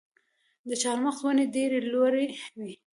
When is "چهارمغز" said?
0.81-1.19